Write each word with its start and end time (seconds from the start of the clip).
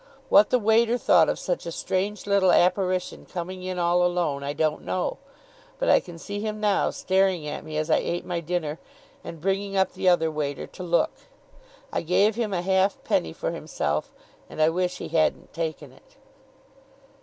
What 0.29 0.49
the 0.49 0.57
waiter 0.57 0.97
thought 0.97 1.29
of 1.29 1.37
such 1.37 1.67
a 1.67 1.71
strange 1.71 2.25
little 2.25 2.51
apparition 2.51 3.27
coming 3.27 3.61
in 3.61 3.77
all 3.77 4.03
alone, 4.03 4.43
I 4.43 4.51
don't 4.51 4.81
know; 4.83 5.19
but 5.77 5.89
I 5.89 5.99
can 5.99 6.17
see 6.17 6.39
him 6.39 6.59
now, 6.59 6.89
staring 6.89 7.45
at 7.45 7.63
me 7.63 7.77
as 7.77 7.91
I 7.91 7.97
ate 7.97 8.25
my 8.25 8.39
dinner, 8.39 8.79
and 9.23 9.39
bringing 9.39 9.77
up 9.77 9.93
the 9.93 10.09
other 10.09 10.31
waiter 10.31 10.65
to 10.65 10.81
look. 10.81 11.11
I 11.93 12.01
gave 12.01 12.33
him 12.33 12.51
a 12.51 12.63
halfpenny 12.63 13.31
for 13.33 13.51
himself, 13.51 14.11
and 14.49 14.59
I 14.59 14.69
wish 14.69 14.97
he 14.97 15.09
hadn't 15.09 15.53
taken 15.53 15.91
it. 15.91 16.15